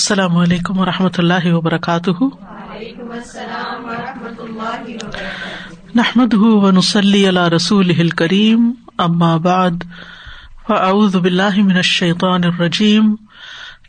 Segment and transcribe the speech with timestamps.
[0.00, 2.24] السلام علیکم و رحمۃ اللہ وبرکاتہ۔
[5.94, 9.70] نحمد ونسلی علی رسول کریم ام آباد
[10.68, 13.14] فاعوذ باللہ من الشیطان الرجیم،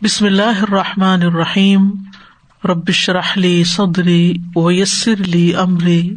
[0.02, 1.90] بسم اللہ الرحمٰن الرحیم۔
[2.66, 6.16] ربش رحلی صدری ویسر علی عمری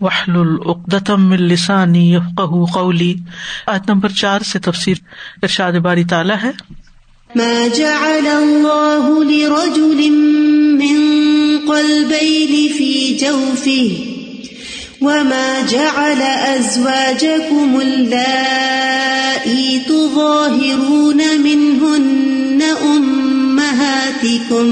[0.00, 3.14] وحل العقدم السانی یفقہ قولی۔
[3.66, 4.96] آج نمبر چار سے تفصیل
[5.42, 6.50] ارشاد باری تعالیٰ ہے۔
[7.34, 10.10] ما جعل الله لرجل
[10.78, 10.98] من
[11.58, 13.90] قلبين في جوفه
[15.00, 24.68] وما جعل أزواجكم اللائي تظاهرون منهن أمهاتكم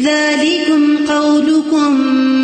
[0.00, 2.41] ذلكم قولكم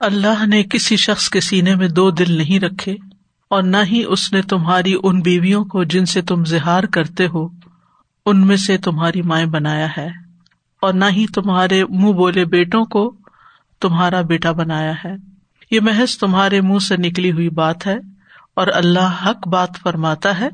[0.00, 2.96] اللہ نے کسی شخص کے سینے میں دو دل نہیں رکھے
[3.50, 7.48] اور نہ ہی اس نے تمہاری ان بیویوں کو جن سے تم زہار کرتے ہو،
[8.26, 10.08] ان میں سے تمہاری مائیں بنایا ہے،
[10.82, 13.14] اور نہ ہی تمہارے منہ بولے بیٹوں کو
[13.80, 15.14] تمہارا بیٹا بنایا ہے۔
[15.70, 17.96] یہ محض تمہارے منہ سے نکلی ہوئی بات ہے۔
[18.58, 20.48] اور اللہ حق بات فرماتا ہے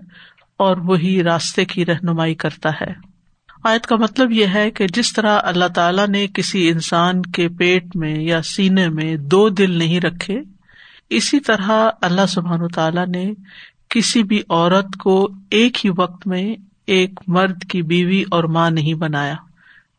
[0.56, 2.92] اور وہی راستے کی رہنمائی کرتا ہے۔
[3.64, 7.96] آیت کا مطلب یہ ہے کہ جس طرح اللہ تعالیٰ نے کسی انسان کے پیٹ
[7.96, 10.41] میں یا سینے میں دو دل نہیں رکھے،
[11.11, 11.70] اسی طرح
[12.02, 13.33] اللہ سبحان و تعالیٰ نے
[13.88, 18.94] کسی بھی عورت کو ایک ہی وقت میں ایک مرد کی بیوی اور ماں نہیں
[18.94, 19.34] بنایا۔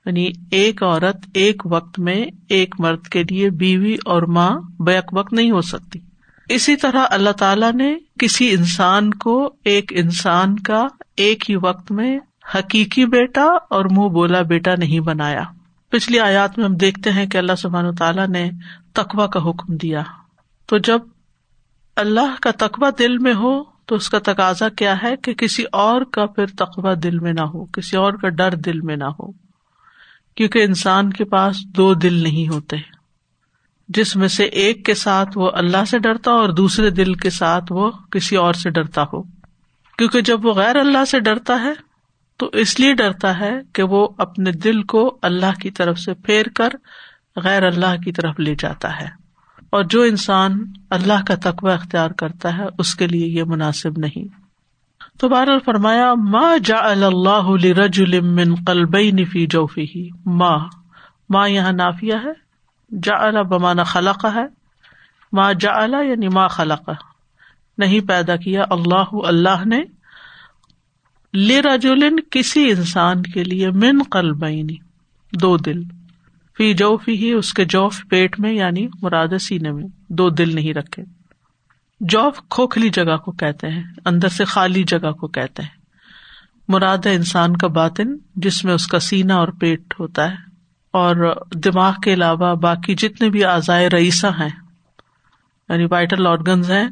[0.05, 5.33] یعنی ایک عورت ایک وقت میں ایک مرد کے لیے بیوی اور ماں بیک وقت
[5.33, 5.99] نہیں ہو سکتی۔
[6.49, 12.19] اسی طرح اللہ تعالیٰ نے کسی انسان کو ایک انسان کا ایک ہی وقت میں
[12.55, 15.43] حقیقی بیٹا اور منہ بولا بیٹا نہیں بنایا۔
[15.89, 18.51] پچھلی آیات میں ہم دیکھتے ہیں کہ اللہ سبحان تعالیٰ نے
[18.93, 20.03] تقوا کا حکم دیا۔
[20.65, 20.99] تو جب
[21.95, 26.01] اللہ کا تقوا دل میں ہو تو اس کا تقاضا کیا ہے کہ کسی اور
[26.01, 29.31] کا پھر تقوا دل میں نہ ہو، کسی اور کا ڈر دل میں نہ ہو۔
[30.35, 32.94] کیونکہ انسان کے پاس دو دل نہیں ہوتے۔
[33.87, 37.63] جس میں سے ایک کے ساتھ وہ اللہ سے ڈرتا اور دوسرے دل کے ساتھ
[37.69, 39.21] وہ کسی اور سے ڈرتا ہو۔
[39.97, 41.73] کیونکہ جب وہ غیر اللہ سے ڈرتا ہے،
[42.37, 46.45] تو اس لیے ڈرتا ہے کہ وہ اپنے دل کو اللہ کی طرف سے پھیر
[46.55, 46.69] کر
[47.35, 49.07] غیر اللہ کی طرف لے جاتا ہے۔
[49.69, 54.45] اور جو انسان اللہ کا تقوی اختیار کرتا ہے، اس کے لیے یہ مناسب نہیں۔
[55.19, 60.59] تو بہر فرمایا ماں جا اللہ رج المن قلبئی نفی جوفی ماں
[61.29, 62.44] ماں یہاں نافیہ ہے۔
[62.89, 64.45] جا بمانا خلق ہے
[65.31, 66.89] ماں جا یعنی ماں خلق۔
[67.77, 69.81] نہیں پیدا کیا اللہ اللہ نے
[71.61, 74.75] رجولن کسی انسان کے لیے من قلبینی
[75.31, 75.83] دو دل۔
[76.57, 80.73] فی جوفی ہی اس کے جوف پیٹ میں یعنی مراد سینے میں، دو دل نہیں
[80.73, 81.03] رکھے۔
[81.99, 85.69] جوف کھوکھلی جگہ کو کہتے ہیں، اندر سے خالی جگہ کو کہتے ہیں۔
[86.67, 90.35] مراد ہے انسان کا باطن، جس میں اس کا سینا اور پیٹ ہوتا ہے۔
[90.97, 94.49] اور دماغ کے علاوہ باقی جتنے بھی آزائے رئیسا ہیں
[95.69, 96.89] یعنی وائٹل آرگنز ہیں،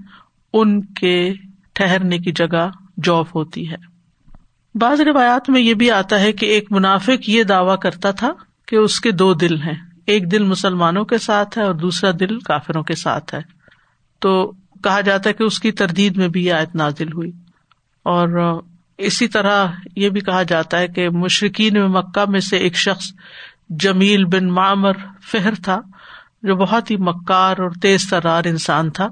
[0.54, 1.34] ان کے
[1.74, 2.70] ٹہرنے کی جگہ
[3.04, 3.76] جاب ہوتی ہے۔
[4.76, 8.34] بعض روایات میں یہ بھی آتا ہے کہ ایک منافق یہ دعوی کرتا تھا
[8.68, 9.76] کہ اس کے دو دل ہیں،
[10.06, 13.42] ایک دل مسلمانوں کے ساتھ ہے اور دوسرا دل کافروں کے ساتھ ہے۔
[14.20, 14.54] تو
[14.84, 17.32] کہا جاتا ہے کہ اس کی تردید میں بھی یہ آیت نازل ہوئی۔
[18.04, 18.60] اور
[18.98, 23.12] اسی طرح یہ بھی کہا جاتا ہے کہ مشرقین مکہ میں سے ایک شخص
[23.80, 24.94] جمیل بن معمر
[25.32, 25.82] فہر تھا،
[26.44, 29.08] جو بہت ہی مکار اور تیز ترار انسان تھا۔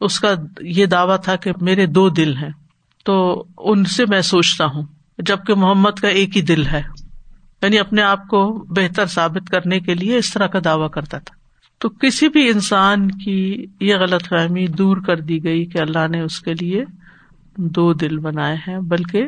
[0.00, 2.50] اس کا یہ دعویٰ تھا کہ میرے دو دل ہیں،
[3.04, 4.82] تو ان سے میں سوچتا ہوں،
[5.18, 6.82] جبکہ محمد کا ایک ہی دل ہے۔
[7.62, 11.34] یعنی اپنے آپ کو بہتر ثابت کرنے کے لیے اس طرح کا دعوی کرتا تھا۔
[11.78, 16.20] تو کسی بھی انسان کی یہ غلط فہمی دور کر دی گئی کہ اللہ نے
[16.20, 16.84] اس کے لیے
[17.56, 19.26] دو دل بنائے ہیں، بلکہ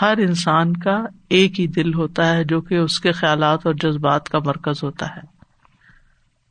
[0.00, 4.28] ہر انسان کا ایک ہی دل ہوتا ہے جو کہ اس کے خیالات اور جذبات
[4.28, 5.20] کا مرکز ہوتا ہے۔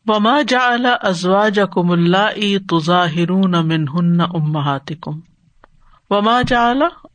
[0.05, 0.59] وما جا
[1.01, 5.19] ازوا کم اللہ تظاہرون منہن امہات کم
[6.09, 6.61] وما جا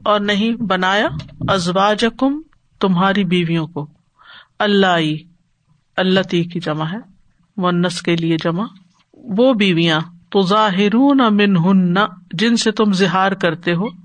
[0.05, 1.09] اور نہیں بنایا
[1.49, 2.43] ازواج کم
[2.81, 3.87] تمہاری بیویوں کو۔
[4.59, 4.97] اللہ
[5.97, 6.99] اللہ تی کی جمع ہے
[7.57, 8.65] ونس کے لیے جمع۔
[9.15, 10.01] وہ بیویاں
[10.31, 10.97] تو ظاہر
[11.31, 11.95] منہن
[12.33, 14.02] جن سے تم زہار کرتے ہو۔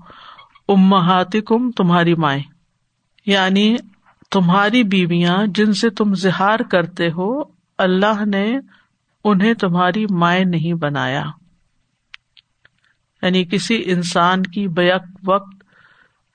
[0.68, 2.42] امہات کم تمہاری مائیں۔
[3.26, 3.76] یعنی
[4.30, 7.42] تمہاری بیویاں جن سے تم زہار کرتے ہو،
[7.78, 8.58] اللہ نے
[9.24, 11.24] انہیں تمہاری مائیں نہیں بنایا۔
[13.22, 15.64] یعنی کسی انسان کی بیک وقت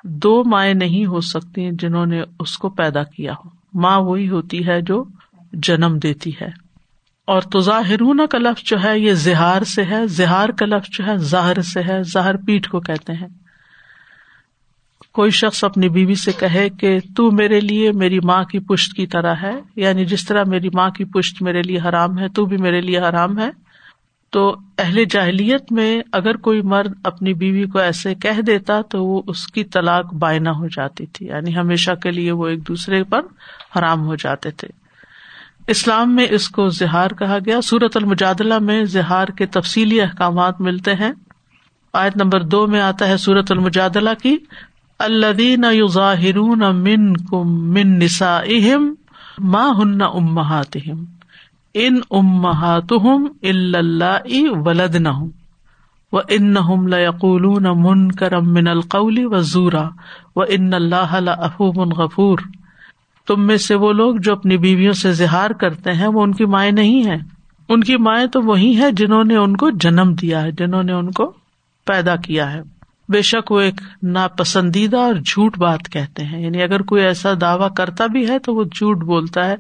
[0.04, 4.68] دو مائیں نہیں ہو سکتی جنہوں نے اس کو پیدا کیا ہو۔ ماں وہی ہوتی
[4.68, 5.06] ہے جو
[5.54, 6.50] جنم دیتی ہے۔
[7.28, 11.06] اور تو ظاہرون کا لفظ جو ہے، یہ زہار سے ہے۔ زہار کا لفظ جو
[11.06, 13.43] ہے ظاہر سے ہے۔ ظاہر پیٹ کو کہتے ہیں۔
[15.14, 19.08] کوئی شخص اپنی بیوی سے کہے کہ تو میرے لیے میری ماں کی پشت کی
[19.08, 22.58] طرح ہے یعنی جس طرح میری ماں کی پشت میرے لیے حرام ہے، تو بھی
[22.58, 23.50] میرے لیے حرام ہے۔
[24.32, 29.22] تو اہل جاہلیت میں اگر کوئی مرد اپنی بیوی کو ایسے کہہ دیتا تو وہ
[29.28, 33.22] اس کی طلاق بائنا ہو جاتی تھی یعنی ہمیشہ کے لیے وہ ایک دوسرے پر
[33.80, 34.68] حرام ہو جاتے تھے۔
[35.68, 40.94] اسلام میں اس کو زہار کہا گیا۔ سورت المجادلہ میں زہار کے تفصیلی احکامات ملتے
[40.94, 41.12] ہیں۔
[41.94, 44.38] آیت نمبر دو میں آتا ہے سورت المجادلہ کی۔
[45.00, 45.66] الدین
[46.84, 48.94] من کم من نسا اہم
[49.38, 50.78] ماں ہن امہات
[51.74, 52.94] ان امہات
[53.44, 55.24] اللہ ولد نہ
[56.12, 56.54] و ان
[56.90, 57.44] لقول
[57.76, 59.90] من کرم من القول و زورا
[60.36, 62.40] و ان اللہ افوب غفور۔
[63.28, 66.46] تم میں سے وہ لوگ جو اپنی بیویوں سے زہار کرتے ہیں، وہ ان کی
[66.46, 67.18] مائیں نہیں ہے
[67.70, 70.94] ان کی مائیں تو وہی ہے جنہوں نے ان کو جنم دیا ہے، جنہوں نے
[70.94, 71.34] ان کو
[71.86, 72.73] پیدا کیا ہے۔
[73.10, 77.68] بے شک وہ ایک ناپسندیدہ اور جھوٹ بات کہتے ہیں۔ یعنی اگر کوئی ایسا دعوی
[77.78, 79.56] کرتا بھی ہے تو وہ جھوٹ بولتا ہے۔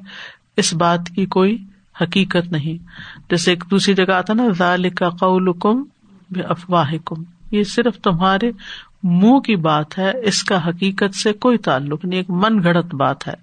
[0.57, 1.57] اس بات کی کوئی
[2.01, 2.83] حقیقت نہیں۔
[3.29, 5.83] جیسے ایک دوسری جگہ آتا نا ذال کا قول کم
[6.49, 8.51] افواہ کم یہ صرف تمہارے
[9.03, 13.27] منہ کی بات ہے، اس کا حقیقت سے کوئی تعلق نہیں، ایک من گڑت بات
[13.27, 13.33] ہے۔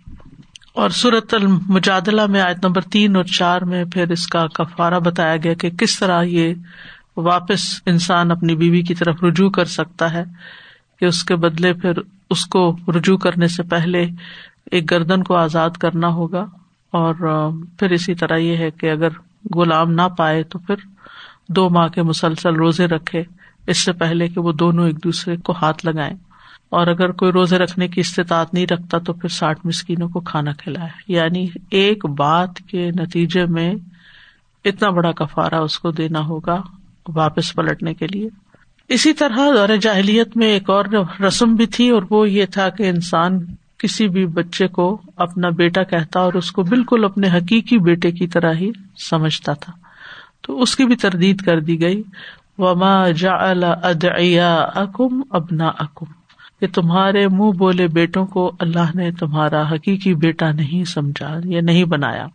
[0.73, 5.37] اور سورت المجادلہ میں آیت نمبر تین اور چار میں پھر اس کا کفارہ بتایا
[5.37, 6.55] گیا کہ کس طرح یہ
[7.17, 10.25] واپس انسان اپنی بیوی کی طرف رجوع کر سکتا ہے
[10.99, 11.99] کہ اس کے بدلے پھر
[12.31, 14.07] اس کو رجوع کرنے سے پہلے
[14.71, 16.47] ایک گردن کو آزاد کرنا ہوگا
[16.93, 17.15] اور
[17.79, 19.19] پھر اسی طرح یہ ہے کہ اگر
[19.55, 20.77] غلام نہ پائے تو پھر
[21.49, 23.23] دو ماہ کے مسلسل روزے رکھے
[23.67, 26.15] اس سے پہلے کہ وہ دونوں ایک دوسرے کو ہاتھ لگائیں
[26.69, 30.53] اور اگر کوئی روزے رکھنے کی استطاعت نہیں رکھتا تو پھر ساٹھ مسکینوں کو کھانا
[30.53, 33.73] کھلائے یعنی ایک بات کے نتیجے میں
[34.65, 36.61] اتنا بڑا کفارا اس کو دینا ہوگا
[37.15, 38.29] واپس پلٹنے کے لیے۔
[38.89, 40.85] اسی طرح دور جاہلیت میں ایک اور
[41.27, 43.39] رسم بھی تھی اور وہ یہ تھا کہ انسان
[43.79, 48.27] کسی بھی بچے کو اپنا بیٹا کہتا اور اس کو بالکل اپنے حقیقی بیٹے کی
[48.27, 48.71] طرح ہی
[49.11, 49.73] سمجھتا تھا۔
[50.43, 52.03] تو اس کی بھی تردید کر دی گئی۔
[52.59, 53.33] وما جا
[53.83, 56.05] ادیا اکم ابنا اکم
[56.61, 61.85] کہ تمہارے منہ بولے بیٹوں کو اللہ نے تمہارا حقیقی بیٹا نہیں سمجھا یا نہیں
[61.85, 62.27] بنایا۔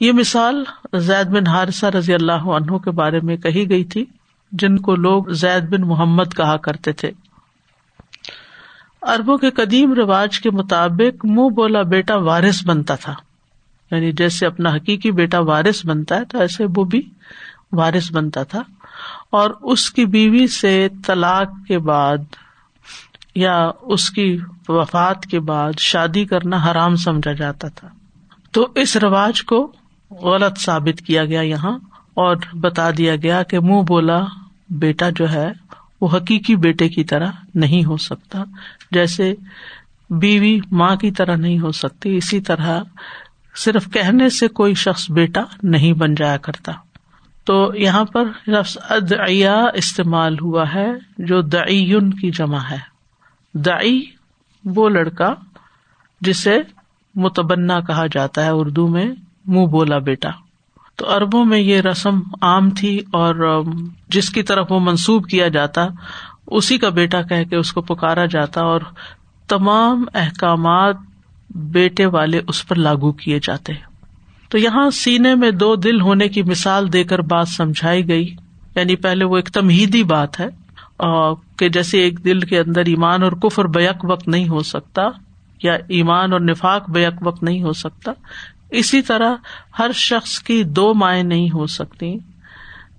[0.00, 0.64] یہ مثال
[0.94, 4.04] زید بن حارثہ رضی اللہ عنہ کے بارے میں کہی گئی تھی،
[4.52, 7.10] جن کو لوگ زید بن محمد کہا کرتے تھے۔
[9.02, 13.14] اربوں کے قدیم رواج کے مطابق منہ بولا بیٹا وارث بنتا تھا۔
[13.90, 17.02] یعنی جیسے اپنا حقیقی بیٹا وارث بنتا ہے، تو ایسے وہ بھی
[17.72, 18.62] وارث بنتا تھا۔
[19.30, 22.18] اور اس کی بیوی سے طلاق کے بعد
[23.34, 24.38] یا اس کی
[24.68, 27.88] وفات کے بعد شادی کرنا حرام سمجھا جاتا تھا۔
[28.52, 29.72] تو اس رواج کو
[30.10, 31.78] غلط ثابت کیا گیا یہاں
[32.14, 34.24] اور بتا دیا گیا کہ منہ بولا
[34.70, 35.52] بیٹا جو ہے،
[36.00, 38.44] وہ حقیقی بیٹے کی طرح نہیں ہو سکتا۔
[38.90, 39.34] جیسے
[40.10, 42.82] بیوی ماں کی طرح نہیں ہو سکتی، اسی طرح
[43.56, 46.72] صرف کہنے سے کوئی شخص بیٹا نہیں بن جایا کرتا۔
[47.44, 50.86] تو یہاں پر لفظ ادعیا استعمال ہوا ہے،
[51.18, 52.78] جو دعین کی جمع ہے۔
[53.54, 54.00] دعی
[54.64, 55.34] وہ لڑکا
[56.20, 56.58] جسے
[57.14, 59.06] متبنا کہا جاتا ہے اردو میں۔
[59.46, 60.30] منہ بولا بیٹا۔
[60.96, 63.62] تو اربوں میں یہ رسم عام تھی اور
[64.08, 65.86] جس کی طرف وہ منسوب کیا جاتا،
[66.46, 68.80] اسی کا بیٹا کہ اس کو پکارا جاتا اور
[69.48, 70.96] تمام احکامات
[71.50, 73.72] بیٹے والے اس پر لاگو کیے جاتے۔
[74.48, 78.34] تو یہاں سینے میں دو دل ہونے کی مثال دے کر بات سمجھائی گئی۔
[78.74, 80.46] یعنی پہلے وہ ایک تمہیدی بات ہے
[81.58, 85.02] کہ جیسے ایک دل کے اندر ایمان اور کفر بیک وقت نہیں ہو سکتا
[85.62, 88.12] یا ایمان اور نفاق بیک وقت نہیں ہو سکتا۔
[88.70, 89.34] اسی طرح
[89.78, 92.18] ہر شخص کی دو مائیں نہیں ہو سکتی،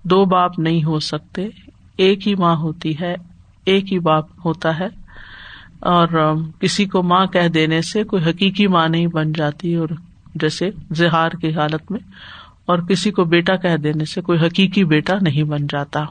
[0.04, 1.48] دو باپ نہیں ہو سکتے،
[1.98, 3.16] ایک ہی ماں ہوتی ہے،
[3.66, 4.88] ایک ہی باپ ہوتا ہے۔
[5.80, 9.88] اور کسی کو ماں کہہ دینے سے کوئی حقیقی ماں نہیں بن جاتی، اور
[10.36, 12.00] جیسے زہار کی حالت میں،
[12.66, 16.04] اور کسی کو بیٹا کہہ دینے سے کوئی حقیقی بیٹا نہیں بن جاتا۔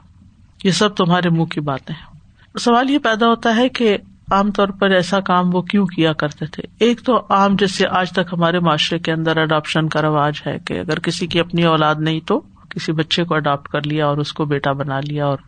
[0.64, 2.16] یہ سب تمہارے منہ کی باتیں ہیں۔
[2.58, 3.96] سوال یہ پیدا ہوتا ہے کہ
[4.30, 8.12] عام طور پر ایسا کام وہ کیوں کیا کرتے تھے؟ ایک تو عام جیسے آج
[8.12, 11.94] تک ہمارے معاشرے کے اندر اڈاپشن کا رواج ہے کہ اگر کسی کی اپنی اولاد
[11.98, 12.40] نہیں تو
[12.76, 15.38] کسی بچے کو اڈاپٹ کر لیا اور اس کو بیٹا بنا لیا اور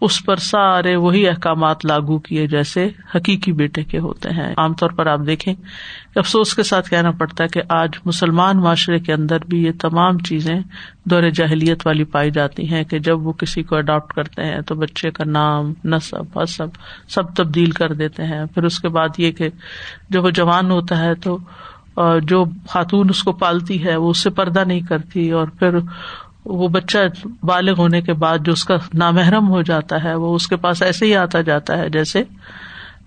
[0.00, 4.90] اس پر سارے وہی احکامات لاگو کیے جیسے حقیقی بیٹے کے ہوتے ہیں۔ عام طور
[4.90, 5.54] پر آپ دیکھیں
[6.14, 9.72] کہ افسوس کے ساتھ کہنا پڑتا ہے کہ آج مسلمان معاشرے کے اندر بھی یہ
[9.80, 10.60] تمام چیزیں
[11.04, 14.74] دور جہلیت والی پائی جاتی ہیں کہ جب وہ کسی کو اڈاپٹ کرتے ہیں تو
[14.74, 16.66] بچے کا نام، نصب، حسب
[17.08, 19.48] سب تبدیل کر دیتے ہیں۔ پھر اس کے بعد یہ کہ
[20.08, 21.38] جب وہ جوان ہوتا ہے تو
[22.22, 25.78] جو خاتون اس کو پالتی ہے وہ اس سے پردہ نہیں کرتی اور پھر
[26.44, 26.98] وہ بچہ
[27.42, 30.82] بالغ ہونے کے بعد جو اس کا نامحرم ہو جاتا ہے، وہ اس کے پاس
[30.82, 32.22] ایسے ہی آتا جاتا ہے جیسے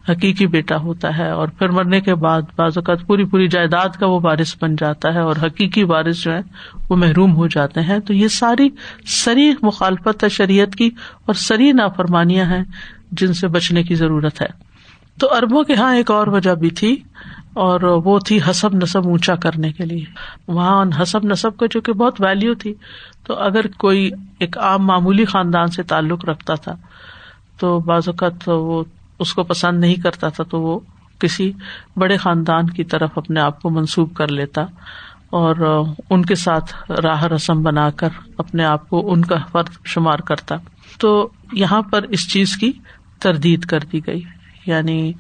[0.10, 4.06] حقیقی بیٹا ہوتا ہے اور پھر مرنے کے بعد بعض اوقات پوری پوری جائیداد کا
[4.06, 6.39] وہ بارش بن جاتا ہے اور حقیقی بارش جو ہے
[6.89, 8.70] وہ محروم ہو جاتے ہیں۔ تو یہ ساری
[9.06, 10.89] سری مخالفت ہے شریعت کی
[11.25, 12.63] اور سری نافرمانیاں ہیں
[13.12, 14.66] جن سے بچنے کی ضرورت ہے۔
[15.19, 16.95] تو اربوں کے یہاں ایک اور وجہ بھی تھی
[17.53, 20.05] اور وہ تھی حسب نصب اونچا کرنے کے لیے۔
[20.47, 22.74] وہاں حسب نصب کا چونکہ بہت ویلو تھی،
[23.24, 26.75] تو اگر کوئی ایک عام معمولی خاندان سے تعلق رکھتا تھا،
[27.59, 28.83] تو بعض اوقات وہ
[29.19, 30.79] اس کو پسند نہیں کرتا تھا، تو وہ
[31.19, 31.51] کسی
[31.97, 34.62] بڑے خاندان کی طرف اپنے آپ کو منسوب کر لیتا
[35.29, 40.19] اور ان کے ساتھ راہ رسم بنا کر اپنے آپ کو ان کا فرد شمار
[40.19, 40.55] کرتا۔
[41.00, 42.71] تو یہاں پر اس چیز کی
[43.19, 44.21] تردید کر دی گئی۔
[44.67, 45.13] یعنی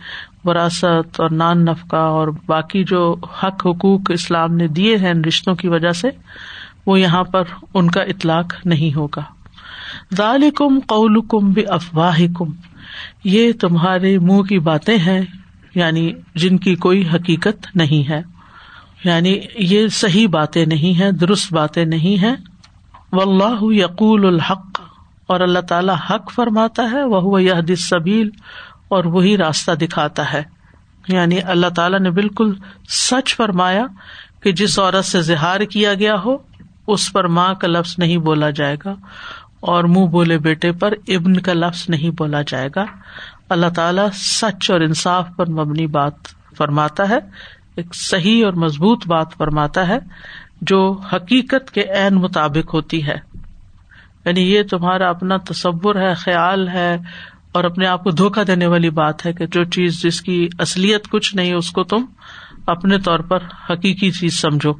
[0.45, 5.55] وراثت اور نان نفقہ اور باقی جو حق حقوق اسلام نے دیے ہیں ان رشتوں
[5.55, 6.07] کی وجہ سے،
[6.85, 9.23] وہ یہاں پر ان کا اطلاق نہیں ہوگا۔
[10.13, 12.45] ذالکم قول کم بھی افواہ کم
[13.23, 15.21] یہ تمہارے منہ کی باتیں ہیں
[15.75, 18.21] یعنی جن کی کوئی حقیقت نہیں ہے۔
[19.03, 22.35] یعنی یہ صحیح باتیں نہیں ہے درست باتیں نہیں ہے
[23.11, 24.81] و اللہ یقول الحق۔
[25.27, 28.29] اور اللہ تعالی حق فرماتا ہے وہ یہ سبیل
[28.87, 30.43] اور وہی راستہ دکھاتا ہے۔
[31.07, 32.53] یعنی اللہ تعالیٰ نے بالکل
[32.89, 33.85] سچ فرمایا
[34.43, 36.37] کہ جس عورت سے زہار کیا گیا ہو،
[36.87, 38.95] اس پر ماں کا لفظ نہیں بولا جائے گا
[39.59, 42.85] اور منہ بولے بیٹے پر ابن کا لفظ نہیں بولا جائے گا۔
[43.49, 46.13] اللہ تعالیٰ سچ اور انصاف پر مبنی بات
[46.57, 47.17] فرماتا ہے،
[47.75, 49.97] ایک صحیح اور مضبوط بات فرماتا ہے
[50.61, 53.17] جو حقیقت کے عین مطابق ہوتی ہے۔
[54.25, 56.97] یعنی یہ تمہارا اپنا تصور ہے، خیال ہے
[57.57, 61.07] اور اپنے آپ کو دھوکا دینے والی بات ہے کہ جو چیز جس کی اصلیت
[61.07, 62.05] کچھ نہیں اس کو تم
[62.67, 64.73] اپنے طور پر حقیقی چیز سمجھو۔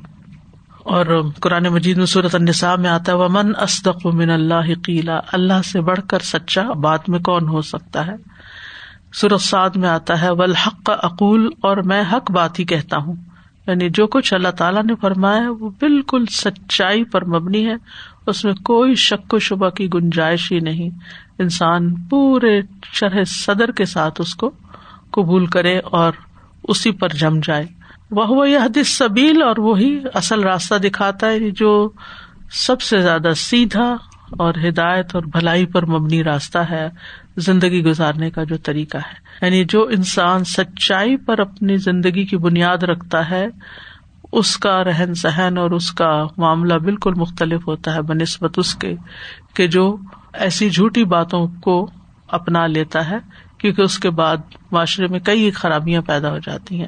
[0.79, 5.62] اور قرآن مجید میں صورت النساء میں آتا ہے، ومن اسدق من اللہ قیلا اللہ
[5.65, 8.15] سے بڑھ کر سچا بات میں کون ہو سکتا ہے؟
[9.13, 13.15] سورت سعد میں آتا ہے، والحق اقول اور میں حق بات ہی کہتا ہوں۔
[13.67, 17.74] یعنی جو کچھ اللہ تعالیٰ نے فرمایا ہے، وہ بالکل سچائی پر مبنی ہے،
[18.27, 20.89] اس میں کوئی شک و شبہ کی گنجائش ہی نہیں۔
[21.39, 24.51] انسان پورے شرح صدر کے ساتھ اس کو
[25.12, 26.12] قبول کرے اور
[26.63, 27.65] اسی پر جم جائے۔
[28.12, 31.89] وہ یہ حدیث سبیل اور وہی اصل راستہ دکھاتا ہے جو
[32.51, 33.96] سب سے زیادہ سیدھا
[34.32, 36.89] اور ہدایت اور بھلائی پر مبنی راستہ ہے
[37.38, 42.84] زندگی گزارنے کا جو طریقہ ہے۔ یعنی جو انسان سچائی پر اپنی زندگی کی بنیاد
[42.84, 43.48] رکھتا ہے،
[44.32, 48.75] اس کا رہن سہن اور اس کا معاملہ بالکل مختلف ہوتا ہے بہ نسبت اس
[48.75, 48.96] کے
[49.53, 49.98] کہ جو
[50.38, 51.89] ایسی جھوٹی باتوں کو
[52.27, 53.17] اپنا لیتا ہے،
[53.58, 54.38] کیونکہ اس کے بعد
[54.72, 56.88] معاشرے میں کئی خرابیاں پیدا ہو جاتی ہیں۔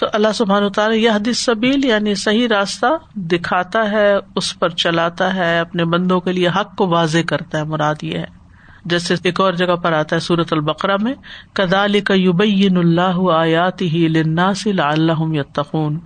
[0.00, 5.34] تو اللہ سبحان تعالیٰ یہ حدیث سبیل یعنی صحیح راستہ دکھاتا ہے، اس پر چلاتا
[5.34, 8.38] ہے، اپنے بندوں کے لیے حق کو واضح کرتا ہے، مراد یہ ہے۔
[8.84, 11.14] جیسے ایک اور جگہ پر آتا ہے سورت البقرا میں
[11.52, 15.98] کدال کا یوبین اللہ آیات ہی لناصل اللہ یتقون۔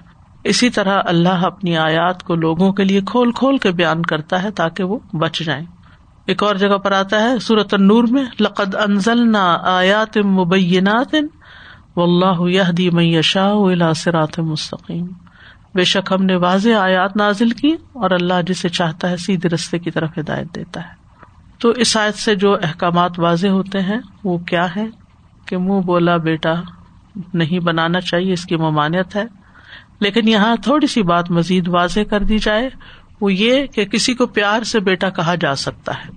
[0.45, 4.51] اسی طرح اللہ اپنی آیات کو لوگوں کے لیے کھول کھول کے بیان کرتا ہے
[4.51, 5.67] تاکہ وہ بچ جائیں۔
[6.26, 11.14] ایک اور جگہ پر آتا ہے سورت النور میں، لقد انزل نہ آیات مبینات
[11.97, 15.07] و اللہ دی میشا سرات مستقیم۔
[15.75, 19.79] بے شک ہم نے واضح آیات نازل کی اور اللہ جسے چاہتا ہے سیدھے رستے
[19.79, 20.95] کی طرف ہدایت دیتا ہے۔
[21.59, 24.87] تو اس آیت سے جو احکامات واضح ہوتے ہیں، وہ کیا ہے
[25.47, 26.55] کہ منہ بولا بیٹا
[27.35, 29.25] نہیں بنانا چاہیے، اس کی ممانعت ہے۔
[30.00, 32.71] لیکن یہاں تھوڑی سی بات مزید واضح کر دی جائے۔
[33.23, 36.11] وہ یہ کہ کسی کو پیار سے بیٹا کہا جا سکتا ہے۔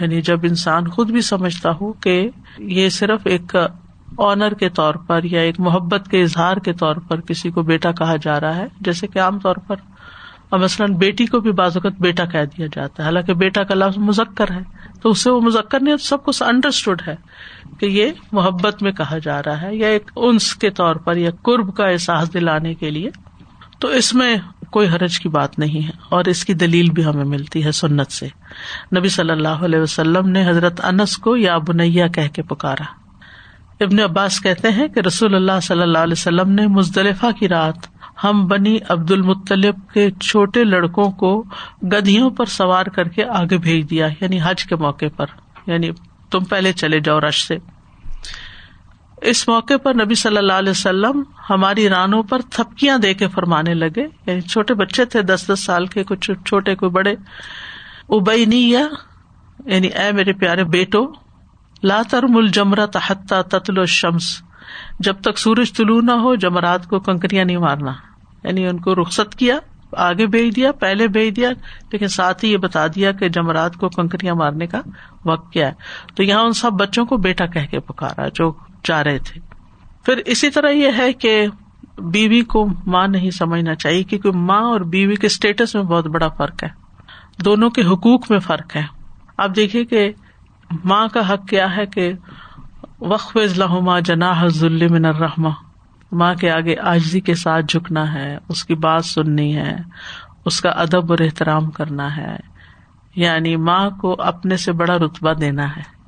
[0.00, 3.56] یعنی جب انسان خود بھی سمجھتا ہو کہ یہ صرف ایک
[4.18, 7.92] آنر کے طور پر یا ایک محبت کے اظہار کے طور پر کسی کو بیٹا
[7.92, 9.76] کہا جا رہا ہے، جیسے کہ عام طور پر۔
[10.48, 13.74] اور مثلاً بیٹی کو بھی بعض اوقات بیٹا کہہ دیا جاتا ہے۔ حالانکہ بیٹا کا
[13.74, 14.60] لفظ مذکر ہے،
[15.02, 17.14] تو اس سے وہ مذکر نہیں، سب کو انڈرسٹوڈ ہے
[17.80, 21.30] کہ یہ محبت میں کہا جا رہا ہے یا ایک انس کے طور پر یا
[21.42, 23.10] قرب کا احساس دلانے کے لیے۔
[23.82, 24.36] تو اس میں
[24.70, 28.12] کوئی حرج کی بات نہیں ہے اور اس کی دلیل بھی ہمیں ملتی ہے سنت
[28.12, 28.28] سے۔
[28.98, 32.84] نبی صلی اللہ علیہ وسلم نے حضرت انس کو یا بنیا کہہ کے پکارا۔
[33.84, 37.76] ابن عباس کہتے ہیں کہ رسول اللہ صلی اللہ علیہ وسلم نے مزدلفہ کی رات
[38.24, 41.44] ہم بنی عبد المطلب کے چھوٹے لڑکوں کو
[41.82, 45.26] گدیوں پر سوار کر کے آگے بھیج دیا یعنی حج کے موقع پر
[45.66, 45.90] یعنی
[46.30, 47.56] تم پہلے چلے جاؤ رش سے۔
[49.22, 53.74] اس موقع پر نبی صلی اللہ علیہ وسلم ہماری رانوں پر تھپکیاں دے کے فرمانے
[53.74, 57.14] لگے۔ یعنی چھوٹے بچے تھے، دس دس سال کے، کچھ چھوٹے، کوئی بڑے۔
[58.08, 58.72] ابئی نہیں
[59.66, 61.12] یعنی اے میرے پیارے بیٹو
[61.82, 64.42] لاتر مل جمرا تحتا تتل و شمس
[65.00, 67.92] جب تک سورج طلوع نہ ہو، جمرات کو کنکریاں نہیں مارنا۔
[68.44, 69.58] یعنی ان کو رخصت کیا،
[69.92, 71.50] آگے بھیج دیا، پہلے بھیج دیا،
[71.92, 74.80] لیکن ساتھ ہی یہ بتا دیا کہ جمرات کو کنکریاں مارنے کا
[75.24, 75.72] وقت کیا ہے۔
[76.14, 78.52] تو یہاں ان سب بچوں کو بیٹا کہہ کے پکارا، جو
[78.82, 79.40] چاہ رہے تھے۔
[80.04, 81.46] پھر اسی طرح یہ ہے کہ
[81.98, 86.28] بیوی کو ماں نہیں سمجھنا چاہیے کیونکہ ماں اور بیوی کے اسٹیٹس میں بہت بڑا
[86.28, 86.68] فرق ہے۔
[87.44, 88.82] دونوں کے حقوق میں فرق ہے۔
[89.36, 90.12] آپ دیکھیے کہ
[90.84, 92.12] ماں کا حق کیا ہے کہ
[93.00, 95.48] وقف اضلاع جناح ظلم الرحمہ
[96.12, 99.76] ماں کے آگے آجزی کے ساتھ جھکنا ہے، اس کی بات سننی ہے،
[100.44, 102.36] اس کا ادب اور احترام کرنا ہے۔
[103.16, 106.01] یعنی ماں کو اپنے سے بڑا رتبہ دینا ہے۔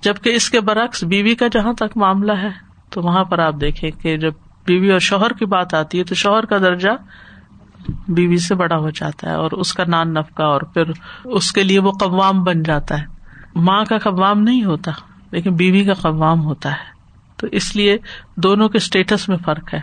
[0.00, 2.50] جبکہ اس کے برعکس بیوی کا جہاں تک معاملہ ہے،
[2.90, 4.32] تو وہاں پر آپ دیکھیں کہ جب
[4.66, 6.90] بیوی اور شوہر کی بات آتی ہے، تو شوہر کا درجہ
[8.08, 10.82] بیوی سے بڑا ہو جاتا ہے اور اس کا نان نفقہ اور پھر
[11.24, 13.04] اس کے لیے وہ قوام بن جاتا ہے۔
[13.54, 14.92] ماں کا قوام نہیں ہوتا،
[15.30, 16.96] لیکن بیوی کا قوام ہوتا ہے۔
[17.36, 17.98] تو اس لیے
[18.36, 19.80] دونوں کے اسٹیٹس میں فرق ہے۔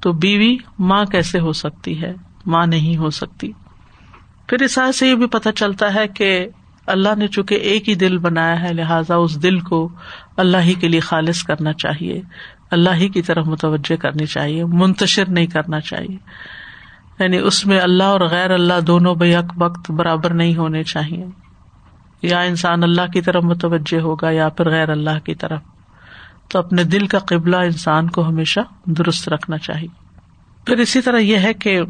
[0.00, 2.12] تو بیوی ماں کیسے ہو سکتی ہے؟
[2.46, 3.52] ماں نہیں ہو سکتی۔
[4.46, 6.48] پھر اس سے یہ بھی پتہ چلتا ہے کہ
[6.88, 9.88] اللہ نے چونکہ ایک ہی دل بنایا ہے، لہٰذا اس دل کو
[10.36, 12.22] اللہ ہی کے لیے خالص کرنا چاہیے۔
[12.70, 16.16] اللہ ہی کی طرف متوجہ کرنی چاہیے، منتشر نہیں کرنا چاہیے۔
[17.18, 21.26] یعنی اس میں اللہ اور غیر اللہ دونوں بیک وقت برابر نہیں ہونے چاہیے۔
[22.22, 25.60] یا انسان اللہ کی طرف متوجہ ہوگا یا پھر غیر اللہ کی طرف۔
[26.48, 29.88] تو اپنے دل کا قبلہ انسان کو ہمیشہ درست رکھنا چاہیے۔
[30.64, 31.80] پھر اسی طرح یہ ہے کہ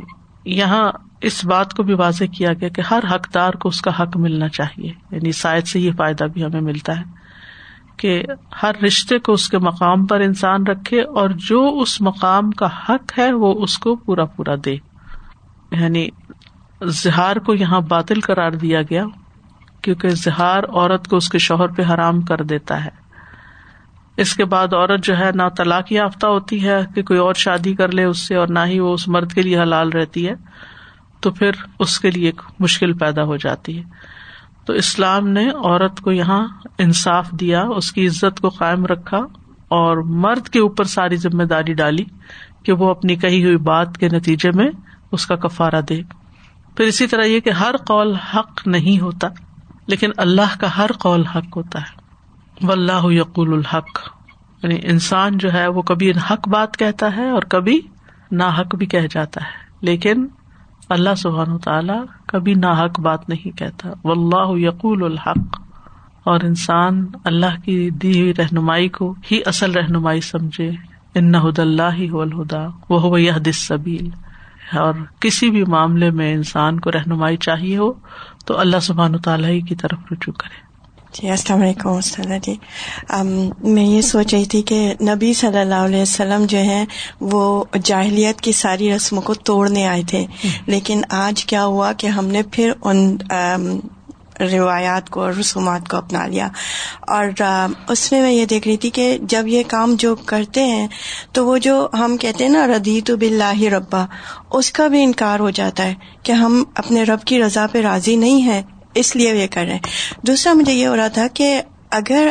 [0.48, 4.16] یہاں اس بات کو بھی واضح کیا گیا کہ ہر حقدار کو اس کا حق
[4.16, 7.02] ملنا چاہیے۔ یعنی شاید سے یہ فائدہ بھی ہمیں ملتا ہے
[7.96, 8.22] کہ
[8.62, 13.18] ہر رشتے کو اس کے مقام پر انسان رکھے اور جو اس مقام کا حق
[13.18, 14.76] ہے وہ اس کو پورا پورا دے۔
[15.72, 16.08] یعنی
[16.84, 19.04] زہار کو یہاں باطل قرار دیا گیا
[19.82, 23.07] کیونکہ زہار عورت کو اس کے شوہر پہ حرام کر دیتا ہے۔
[24.18, 27.74] اس کے بعد عورت جو ہے نہ طلاق یافتہ ہوتی ہے کہ کوئی اور شادی
[27.74, 30.34] کر لے اس سے اور نہ ہی وہ اس مرد کے لیے حلال رہتی ہے،
[31.20, 33.82] تو پھر اس کے لیے ایک مشکل پیدا ہو جاتی ہے۔
[34.66, 39.18] تو اسلام نے عورت کو یہاں انصاف دیا، اس کی عزت کو قائم رکھا
[39.68, 42.04] اور مرد کے اوپر ساری ذمہ داری ڈالی
[42.62, 44.68] کہ وہ اپنی کہی ہوئی بات کے نتیجے میں
[45.12, 46.02] اس کا کفارہ دے۔
[46.76, 49.28] پھر اسی طرح یہ کہ ہر قول حق نہیں ہوتا،
[49.86, 51.97] لیکن اللہ کا ہر قول حق ہوتا ہے۔
[52.62, 54.08] و اللہ یقول الحق.
[54.62, 57.80] یعنی انسان جو ہے وہ کبھی حق بات کہتا ہے اور کبھی
[58.30, 59.50] نا حق بھی کہہ جاتا ہے.
[59.80, 60.26] لیکن
[60.88, 63.90] اللہ سبحان تعالیٰ کبھی نا حق بات نہیں کہتا.
[64.04, 65.60] و اللہ یقول الحق.
[66.24, 70.70] اور انسان اللہ کی دی ہوئی رہنمائی کو ہی اصل رہنمائی سمجھے.
[71.14, 72.66] ان ہد اللہ ہی الہدا.
[72.88, 74.10] وہ یہ دس سبیل
[74.78, 77.92] اور کسی بھی معاملے میں انسان کو رہنمائی چاہیے ہو
[78.46, 80.67] تو اللہ سبحان تعالیٰ ہی کی طرف رجوع کرے.
[81.14, 82.54] جی السلام علیکم وسلم جی
[83.64, 86.84] میں یہ سوچ رہی تھی کہ نبی صلی اللہ علیہ وسلم جو ہے
[87.22, 90.24] وہ جاہلیت کی ساری رسموں کو توڑنے آئے تھے
[90.66, 93.16] لیکن آج کیا ہوا کہ ہم نے پھر ان
[94.40, 96.48] روایات کو اور رسومات کو اپنا لیا
[97.08, 97.42] اور
[97.88, 100.86] اس میں میں یہ دیکھ رہی تھی کہ جب یہ کام جو کرتے ہیں
[101.32, 104.04] تو وہ جو ہم کہتے ہیں نا ردی تو بلّہ ربا
[104.52, 108.16] اس کا بھی انکار ہو جاتا ہے کہ ہم اپنے رب کی رضا پہ راضی
[108.16, 108.62] نہیں ہیں
[108.98, 109.80] اس لیے یہ کر رہے ہیں۔
[110.22, 112.28] دوسرا مجھے یہ ہو رہا تھا کہ اگر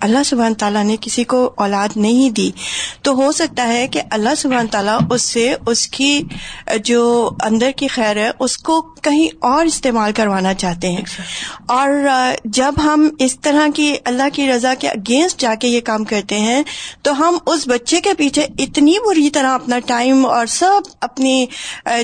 [0.00, 2.50] اللہ سبحان تعالیٰ نے کسی کو اولاد نہیں دی
[3.02, 6.22] تو ہو سکتا ہے کہ اللہ سبحان تعالیٰ اس سے اس کی
[6.84, 11.02] جو اندر کی خیر ہے اس کو کہیں اور استعمال کروانا چاہتے ہیں۔
[11.68, 11.90] اور
[12.44, 16.38] جب ہم اس طرح کی اللہ کی رضا کے اگینسٹ جا کے یہ کام کرتے
[16.38, 16.62] ہیں
[17.02, 21.46] تو ہم اس بچے کے پیچھے اتنی بری طرح اپنا ٹائم اور سب اپنی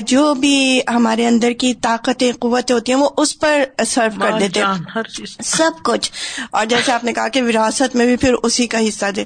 [0.05, 4.59] جو بھی ہمارے اندر کی طاقتیں قوتیں ہوتی ہیں وہ اس پر سرو کر دیتے
[4.59, 4.83] ہیں۔
[5.43, 6.11] سب کچھ۔
[6.61, 9.23] اور جیسے آپ نے کہا کہ وراثت میں بھی پھر اسی کا حصہ دے۔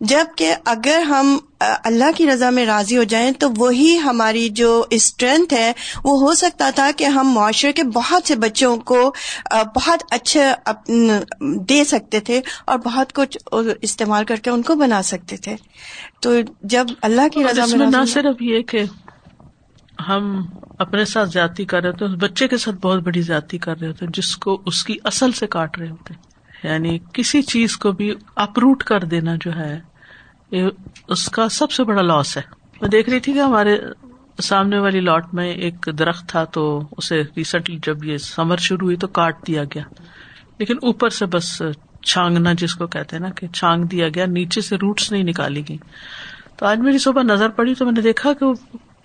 [0.00, 5.54] جبکہ اگر ہم اللہ کی رضا میں راضی ہو جائیں تو وہی ہماری جو اسٹرینتھ
[5.54, 5.72] ہے
[6.04, 9.14] وہ ہو سکتا تھا کہ ہم معاشرے کے بہت سے بچوں کو
[9.76, 10.44] بہت اچھے
[11.68, 13.38] دے سکتے تھے اور بہت کچھ
[13.82, 15.56] استعمال کر کے ان کو بنا سکتے تھے۔
[16.20, 18.82] تو جب اللہ کی رضا میں نہ صرف یہ کہ
[20.08, 20.46] ہم
[20.78, 24.06] اپنے ساتھ زیادتی کر رہے ہوتے بچے کے ساتھ بہت بڑی زیادتی کر رہے ہوتے
[24.14, 26.14] جس کو اس کی اصل سے کاٹ رہے ہوتے
[26.62, 29.80] یعنی کسی چیز کو بھی اپروٹ کر دینا جو ہے
[31.08, 32.42] اس کا سب سے بڑا لاس ہے۔
[32.80, 33.78] میں دیکھ رہی تھی کہ ہمارے
[34.42, 38.96] سامنے والی لاٹ میں ایک درخت تھا تو اسے ریسنٹلی جب یہ سمر شروع ہوئی
[38.96, 39.82] تو کاٹ دیا گیا۔
[40.58, 41.62] لیکن اوپر سے بس
[42.02, 45.62] چھانگنا جس کو کہتے ہیں نا کہ چھانگ دیا گیا، نیچے سے روٹس نہیں نکالی
[45.68, 45.78] گئی
[46.56, 48.46] تو آج میری صبح نظر پڑی تو میں نے دیکھا کہ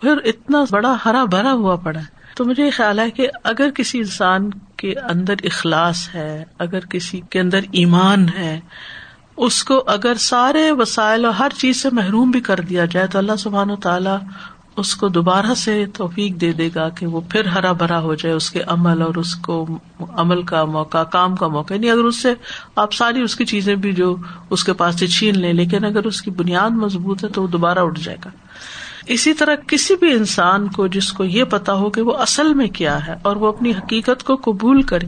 [0.01, 3.69] پھر اتنا بڑا ہرا بھرا ہوا پڑا ہے۔ تو مجھے یہ خیال ہے کہ اگر
[3.75, 8.59] کسی انسان کے اندر اخلاص ہے، اگر کسی کے اندر ایمان ہے،
[9.37, 13.17] اس کو اگر سارے وسائل اور ہر چیز سے محروم بھی کر دیا جائے تو
[13.17, 14.17] اللہ سبحان و تعالیٰ
[14.77, 18.35] اس کو دوبارہ سے توفیق دے دے گا کہ وہ پھر ہرا بھرا ہو جائے،
[18.35, 19.65] اس کے عمل اور اس کو
[20.09, 22.33] عمل کا موقع، کام کا موقع نہیں اگر اس سے
[22.75, 24.15] آپ ساری اس کی چیزیں بھی جو
[24.49, 27.47] اس کے پاس سے چھین لیں، لیکن اگر اس کی بنیاد مضبوط ہے تو وہ
[27.47, 28.29] دوبارہ اٹھ جائے گا۔
[29.05, 32.67] اسی طرح کسی بھی انسان کو جس کو یہ پتا ہو کہ وہ اصل میں
[32.67, 35.07] کیا ہے اور وہ اپنی حقیقت کو قبول کرے،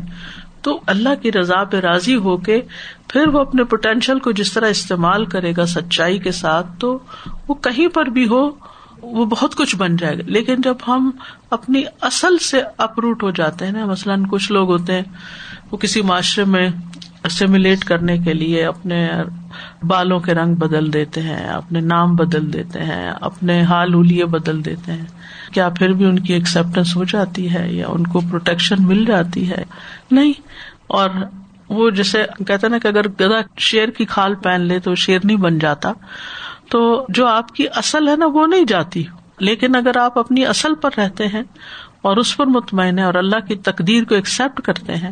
[0.62, 2.62] تو اللہ کی رضا پہ راضی ہو کے
[3.08, 7.00] پھر وہ اپنے پوٹینشیل کو جس طرح استعمال کرے گا سچائی کے ساتھ، تو
[7.48, 8.52] وہ کہیں پر بھی ہو،
[9.02, 11.12] وہ بہت کچھ بن جائے گا۔ لیکن جب ہم
[11.50, 15.04] اپنی اصل سے اپروٹ ہو جاتے ہیں نا، مثلاً کچھ لوگ ہوتے ہیں
[15.72, 16.70] وہ کسی معاشرے میں
[17.24, 19.10] اسیمولیٹ کرنے کے لیے اپنے
[19.84, 24.66] بالوں کے رنگ بدل دیتے ہیں، اپنے نام بدل دیتے ہیں، اپنے حال ہولیے بدل
[24.66, 25.06] دیتے ہیں۔
[25.54, 29.50] کیا پھر بھی ان کی ایکسپٹینس ہو جاتی ہے یا ان کو پروٹیکشن مل جاتی
[29.50, 29.64] ہے؟
[30.12, 30.34] نہیں۔
[30.88, 31.10] اور
[31.70, 35.38] وہ جیسے کہتے نا کہ اگر گدا شیر کی کھال پہن لے تو شیر نہیں
[35.38, 35.92] بن جاتا۔
[36.70, 39.04] تو جو آپ کی اصل ہے نا، وہ نہیں جاتی۔
[39.40, 41.44] لیکن اگر آپ اپنی اصل پر رہتے ہیں
[42.02, 45.12] اور اس پر مطمئن ہے اور اللہ کی تقدیر کو ایکسپٹ کرتے ہیں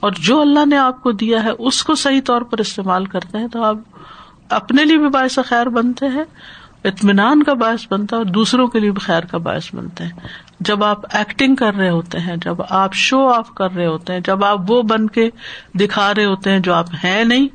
[0.00, 3.38] اور جو اللہ نے آپ کو دیا ہے، اس کو صحیح طور پر استعمال کرتے
[3.38, 3.76] ہیں، تو آپ
[4.48, 6.24] اپنے لیے بھی باعث خیر بنتے ہیں،
[6.84, 10.12] اطمینان کا باعث بنتا ہے اور دوسروں کے لیے بھی خیر کا باعث بنتے ہیں۔
[10.60, 14.20] جب آپ ایکٹنگ کر رہے ہوتے ہیں، جب آپ شو آف کر رہے ہوتے ہیں،
[14.20, 15.30] جب آپ وہ بن کے
[15.74, 17.48] دکھا رہے ہوتے ہیں جو آپ ہیں نہیں،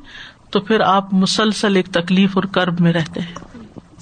[0.50, 3.55] تو پھر آپ مسلسل ایک تکلیف اور کرب میں رہتے ہیں۔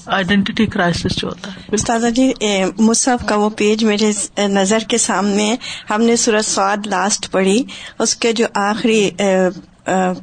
[0.07, 2.33] آئیڈینٹی کرائسس جو ہوتا ہے۔ استاذہ جی
[2.79, 5.57] مصحف کا وہ پیج میرے نظر کے سامنے
[5.91, 7.63] ہم نے سورج سواد لاسٹ پڑھی۔
[7.99, 9.11] اس کے جو آخری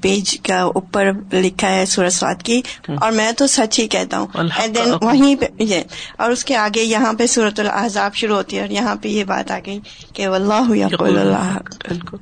[0.01, 2.61] پیج کا اوپر لکھا ہے سورج سواد کی۔
[3.01, 4.27] اور میں تو سچ ہی کہتا ہوں۔
[4.67, 5.81] دین وہیں پہ یہ
[6.17, 9.23] اور اس کے آگے یہاں پہ صورت الحضاب شروع ہوتی ہے اور یہاں پہ یہ
[9.23, 9.79] بات آ گئی
[10.13, 11.57] کہ اللہ
[11.89, 12.17] بالکل۔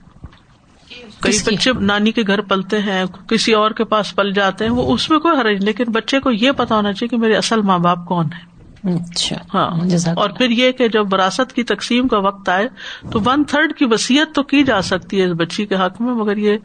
[1.21, 4.93] کئی بچے نانی کے گھر پلتے ہیں کسی اور کے پاس پل جاتے ہیں وہ
[4.93, 7.79] اس میں کوئی حرج لیکن بچے کو یہ پتا ہونا چاہیے کہ میرے اصل ماں
[7.79, 8.47] باپ کون ہے
[8.85, 12.67] اچھا ہاں۔ اور پھر یہ کہ جب وراثت کی تقسیم کا وقت آئے
[13.11, 16.13] تو ون تھرڈ کی وسیعت تو کی جا سکتی ہے اس بچی کے حق میں
[16.13, 16.57] مگر یہ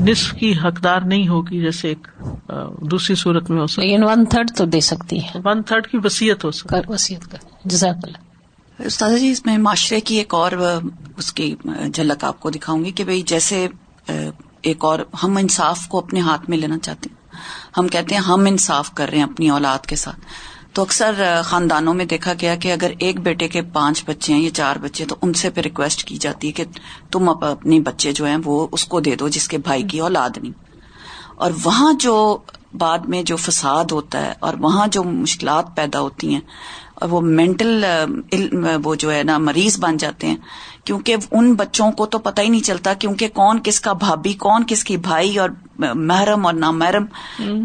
[0.00, 2.08] نصف کی حقدار نہیں ہوگی جیسے ایک
[2.90, 6.44] دوسری صورت میں ہو سکتی ون تھرڈ تو دے سکتی ہے۔ ون تھرڈ کی وسیعت
[6.44, 8.22] ہو سکتی وسیعت کا جزاک اللہ۔
[8.78, 10.52] استاد جی اس میں معاشرے کی ایک اور
[11.16, 11.54] اس کی
[11.92, 13.66] جھلک آپ کو دکھاؤں گی کہ بھائی جیسے
[14.62, 17.36] ایک اور، ہم انصاف کو اپنے ہاتھ میں لینا چاہتے ہیں۔
[17.76, 20.20] ہم کہتے ہیں ہم انصاف کر رہے ہیں اپنی اولاد کے ساتھ۔
[20.72, 24.50] تو اکثر خاندانوں میں دیکھا گیا کہ اگر ایک بیٹے کے پانچ بچے ہیں یا
[24.50, 26.64] چار بچے، تو ان سے پھر ریکویسٹ کی جاتی ہے کہ
[27.10, 30.30] تم اپنے بچے جو ہیں، وہ اس کو دے دو جس کے بھائی کی اولاد
[30.42, 30.52] نہیں۔
[31.36, 32.38] اور وہاں جو
[32.74, 36.40] بعد میں جو فساد ہوتا ہے اور وہاں جو مشکلات پیدا ہوتی ہیں
[36.94, 37.84] اور وہ مینٹل
[38.84, 40.36] وہ جو ہے نا مریض بن جاتے ہیں۔
[40.84, 44.62] کیونکہ ان بچوں کو تو پتہ ہی نہیں چلتا کیونکہ کون کس کا بھابھی کون
[44.66, 47.04] کس کی بھائی اور محرم اور نام محرم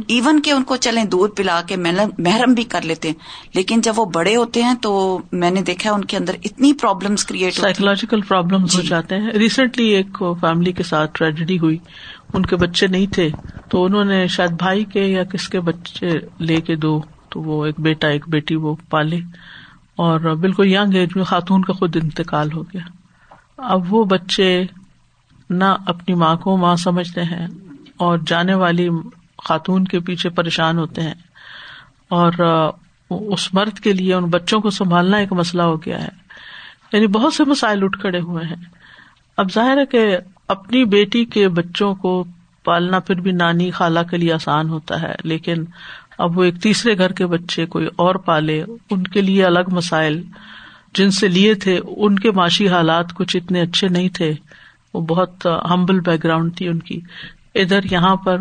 [0.08, 1.76] ایون کہ ان کو چلیں دودھ پلا کے
[2.18, 3.16] محرم بھی کر لیتے ہیں۔
[3.56, 7.26] لیکن جب وہ بڑے ہوتے ہیں تو میں نے دیکھا ان کے اندر اتنی پرابلمس
[7.26, 11.78] کریٹ سائیکولوجیکل پرابلم ہو جی۔ جاتے ہیں۔ ریسنٹلی ایک فیملی کے ساتھ ٹریجڈی ہوئی۔
[12.34, 13.30] ان کے بچے نہیں تھے۔
[13.70, 17.66] تو انہوں نے شاید بھائی کے یا کس کے بچے لے کے دو تو وہ
[17.66, 19.18] ایک بیٹا، ایک بیٹی وہ پالے
[19.96, 22.82] اور بالکل یگ ایج میں خاتون کا خود انتقال ہو گیا۔
[23.58, 24.64] اب وہ بچے
[25.50, 27.48] نہ اپنی ماں کو ماں سمجھتے ہیں
[27.98, 28.90] اور جانے والی
[29.46, 31.14] خاتون کے پیچھے پریشان ہوتے ہیں
[32.10, 32.32] اور
[33.10, 36.10] اس مرد کے لیے، ان بچوں کو سنبھالنا ایک مسئلہ ہو گیا ہے۔
[36.94, 38.66] یعنی بہت سے مسائل اٹھ کھڑے ہوئے ہیں۔
[39.38, 42.26] اب ظاہر ہے کہ اپنی بیٹی کے بچوں کو
[42.64, 45.66] پالنا پھر بھی نانی خالہ کے لیے آسان ہوتا ہے، لیکن
[46.20, 50.24] اب وہ ایک تیسرے گھر کے بچے کوئی اور پالے، ان کے لیے الگ مسائل۔
[50.96, 54.34] جن سے لیے تھے، ان کے معاشی حالات کچھ اتنے اچھے نہیں تھے۔
[54.94, 57.00] وہ بہت ہمبل بیک گراؤنڈ تھی ان کی۔
[57.56, 58.38] ادھر یہاں پر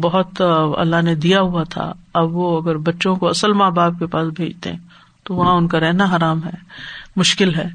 [0.00, 0.42] بہت
[0.76, 4.28] اللہ نے دیا ہوا تھا۔ اب وہ اگر بچوں کو اصل ماں باپ کے پاس
[4.36, 4.78] بھیجتے ہیں،
[5.22, 6.56] تو وہاں ان کا رہنا حرام ہے،
[7.16, 7.68] مشکل ہے۔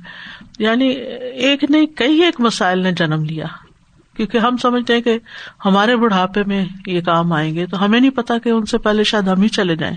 [0.60, 0.88] یعنی
[1.34, 3.46] ایک نہیں، کئی ایک مسائل نے جنم لیا۔
[4.16, 5.20] کیونکہ ہم سمجھتے ہیں کہ
[5.66, 9.04] ہمارے بڑھاپے میں یہ کام آئیں گے تو ہمیں نہیں پتا کہ ان سے پہلے
[9.04, 9.96] شاید ہم ہی چلے جائیں۔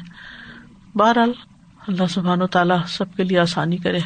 [0.94, 1.32] بہرحال،
[1.88, 3.98] اللہ سبحان و تعالیٰ سب کے لیے آسانی کرے۔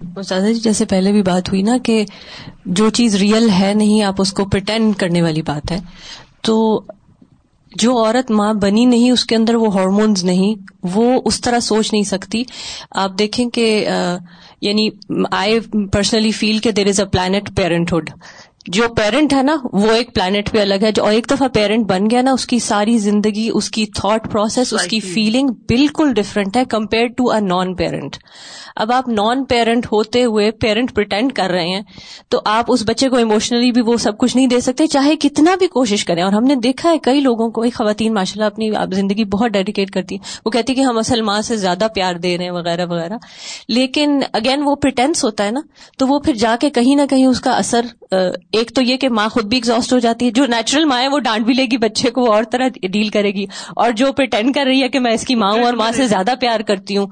[0.00, 2.04] جی جیسے پہلے بھی بات ہوئی نا کہ
[2.66, 5.78] جو چیز ریئل ہے نہیں، آپ اس کو پرٹینڈ کرنے والی بات ہے۔
[6.42, 6.84] تو
[7.76, 11.92] جو عورت ماں بنی نہیں، اس کے اندر وہ ہارمونز نہیں، وہ اس طرح سوچ
[11.92, 12.44] نہیں سکتی۔
[12.90, 13.86] آپ دیکھیں کہ
[14.60, 14.88] یعنی
[15.30, 15.60] آئی
[15.92, 18.10] پرسنلی فیل کہ دیر از اے پلانٹ پیرنٹہڈ
[18.66, 22.10] جو پیرنٹ ہے نا وہ ایک پلانٹ پہ الگ ہے جو ایک دفعہ پیرنٹ بن
[22.10, 26.56] گیا نا اس کی ساری زندگی اس کی تھاٹ پروسیس اس کی فیلنگ بالکل ڈفرینٹ
[26.56, 28.16] ہے compare to a non parent
[28.76, 31.82] اب آپ نان پیرنٹ ہوتے ہوئے پیرنٹ پرٹینڈ کر رہے ہیں
[32.28, 35.54] تو آپ اس بچے کو ایموشنلی بھی وہ سب کچھ نہیں دے سکتے چاہے کتنا
[35.54, 38.96] بھی کوشش کریں۔ اور ہم نے دیکھا ہے کئی لوگوں کو خواتین ماشاء اللہ اپنی
[38.96, 42.38] زندگی بہت ڈیڈیکیٹ کرتی ہیں۔ وہ کہتی کہ ہم اصل ماں سے زیادہ پیار دے
[42.38, 43.16] رہے ہیں وغیرہ وغیرہ۔
[43.68, 45.60] لیکن اگین وہ پرٹینس ہوتا ہے نا
[45.98, 47.86] تو وہ پھر جا کے کہیں نہ کہیں اس کا اثر
[48.56, 51.08] ایک تو یہ کہ ماں خود بھی ایگزاسٹ ہو جاتی ہے جو نیچرل ماں ہے
[51.08, 53.44] وہ ڈانٹ بھی لے گی بچے کو اور طرح ڈیل کرے گی۔
[53.76, 56.06] اور جو پرٹینڈ کر رہی ہے کہ میں اس کی ماں ہوں اور ماں سے
[56.06, 57.06] زیادہ پیار کرتی ہوں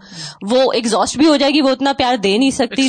[0.50, 2.88] وہ ایگزاسٹ بھی ہو جائے گی وہ اتنا پیار دے نہیں سکتی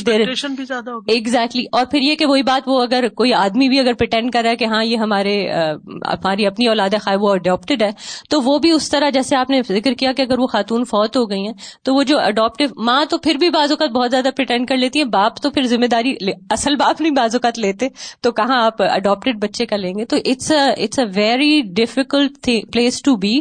[1.08, 4.42] ایگزیکٹلی اور پھر یہ کہ وہی بات وہ اگر کوئی آدمی بھی اگر پرٹینڈ کر
[4.42, 7.90] رہا ہے کہ ہاں یہ ہمارے ہماری اپنی اولاد خواہ وہ اڈاپٹیڈ ہے
[8.30, 11.18] تو وہ بھی اس طرح جیسے آپ نے ذکر کیا کہ اگر وہ خاتون فوت
[11.18, 14.30] ہو گئی ہیں تو وہ جو اڈاپٹیو ماں تو پھر بھی بعض اوقات بہت زیادہ
[14.38, 16.16] پرٹینڈ کر لیتی ہے باپ تو پھر ذمہ داری
[16.50, 17.88] اصل باپ نہیں بعض اوقات لیتے
[18.22, 23.02] تو کہاں آپ اڈاپٹیڈ بچے کا لیں گے، تو it's it's a very difficult place
[23.02, 23.40] to be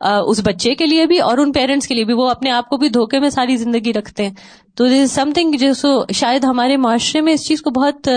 [0.00, 2.76] اس بچے کے لیے بھی اور ان پیرنٹس کے لیے بھی۔ وہ اپنے آپ کو
[2.76, 4.34] بھی دھوکے میں ساری زندگی رکھتے ہیں۔
[4.76, 8.08] تو دس سم تھنگ جو سو، شاید ہمارے معاشرے میں اس چیز کو بہت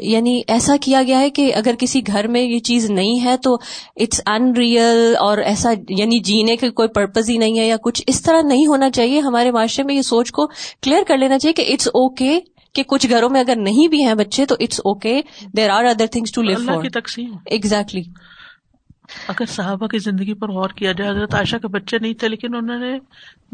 [0.00, 3.54] یعنی ایسا کیا گیا ہے کہ اگر کسی گھر میں یہ چیز نہیں ہے تو
[3.96, 8.02] اٹس ان ریئل اور ایسا یعنی جینے کا کوئی پرپز ہی نہیں ہے یا کچھ
[8.06, 11.52] اس طرح نہیں ہونا چاہیے۔ ہمارے معاشرے میں یہ سوچ کو کلیئر کر لینا چاہیے
[11.54, 12.38] کہ اٹس اوکے
[12.76, 15.20] کہ کچھ گھروں میں اگر نہیں بھی ہیں بچے تو it's okay
[15.56, 17.36] there are other things to leave تقسیم.
[17.46, 18.02] ایگزیکٹلی
[19.28, 22.54] اگر صحابہ کی زندگی پر غور کیا جائے حضرت عائشہ کے بچے نہیں تھے لیکن
[22.54, 22.98] انہوں نے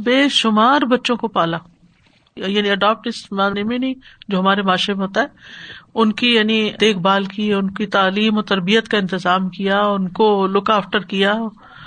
[0.04, 1.58] بے شمار بچوں کو پالا.
[2.36, 3.94] یعنی اڈاپٹ اس معنی میں نہیں
[4.28, 5.26] جو ہمارے معاشرے میں ہوتا ہے.
[5.94, 10.08] ان کی یعنی دیکھ بھال کی ان کی تعلیم و تربیت کا انتظام کیا ان
[10.08, 11.34] کو لک آفٹر کیا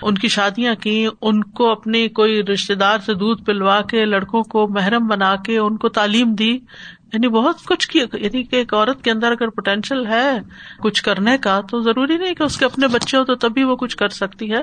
[0.02, 4.44] ان کی شادیاں کی ان کو اپنی کوئی رشتے دار سے دودھ پلوا کے لڑکوں
[4.44, 6.58] کو محرم بنا کے ان کو تعلیم دی.
[7.16, 10.32] یعنی بہت کچھ کیا یعنی کہ ایک عورت کے اندر اگر پوٹینشیل ہے
[10.84, 13.76] کچھ کرنے کا، تو ضروری نہیں کہ اس کے اپنے بچے ہو تو تبھی وہ
[13.76, 14.60] کچھ کر سکتی ہے۔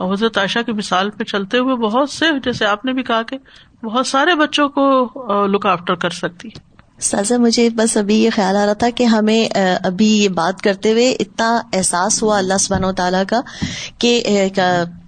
[0.00, 3.22] اور حضرت عائشہ کی مثال پہ چلتے ہوئے بہت سے، جیسے آپ نے بھی کہا
[3.22, 3.38] کہ
[3.84, 5.10] بہت سارے بچوں کو
[5.46, 6.48] لک آفٹر کر سکتی۔
[7.00, 9.48] سازا، مجھے بس ابھی یہ خیال آ رہا تھا کہ ہمیں
[9.84, 13.40] ابھی یہ بات کرتے ہوئے اتنا احساس ہوا اللہ سبحانہ و تعالیٰ کا
[13.98, 14.48] کہ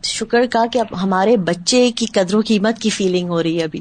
[0.04, 3.80] شکر کا کہ ہمارے بچے کی قدر و قیمت کی فیلنگ ہو رہی ہے ابھی۔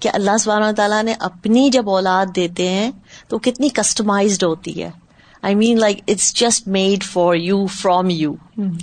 [0.00, 2.90] کہ اللہ سبحانہ تعالیٰ نے اپنی جب اولاد دیتے ہیں
[3.28, 4.90] تو کتنی کسٹمائزڈ ہوتی ہے۔
[5.42, 8.34] I mean like it's just made for you from you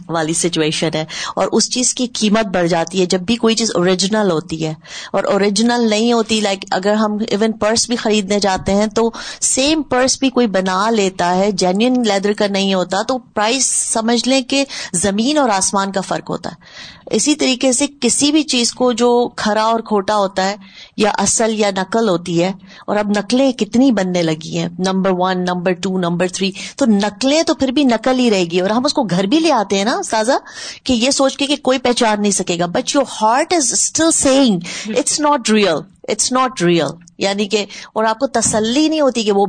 [0.09, 1.05] والی سچویشن ہے
[1.35, 4.73] اور اس چیز کی قیمت بڑھ جاتی ہے جب بھی کوئی چیز اوریجنل ہوتی ہے
[5.11, 9.81] اور اوریجنل نہیں ہوتی لائک اگر ہم ایون پرس بھی خریدنے جاتے ہیں تو سیم
[9.81, 14.41] پرس بھی کوئی بنا لیتا ہے جینئن لیدر کا نہیں ہوتا تو پرائز سمجھ لیں
[14.41, 18.91] کہ زمین اور آسمان کا فرق ہوتا ہے۔ اسی طریقے سے کسی بھی چیز کو
[18.91, 20.55] جو کھرا اور کھوٹا ہوتا ہے
[20.97, 22.51] یا اصل یا نقل ہوتی ہے
[22.87, 27.43] اور اب نقلیں کتنی بننے لگی ہیں number one number two number three تو نقلیں
[27.43, 29.77] تو پھر بھی نقل ہی رہے گی اور ہم اس کو گھر بھی لے آتے
[29.77, 30.37] ہیں نا سازا
[30.83, 32.65] کہ یہ سوچ کے کہ کوئی پہچان نہیں سکے گا.
[32.65, 34.59] But your heart is still saying
[34.97, 39.31] it's not real it's not real یعنی کہ اور آپ کو تسلی نہیں ہوتی کہ
[39.31, 39.45] وہ